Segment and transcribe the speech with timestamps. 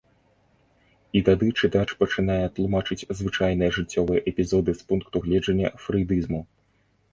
[1.19, 6.45] І тады чытач пачынае тлумачыць звычайныя жыццёвыя эпізоды з пункту гледжання фрэйдызму.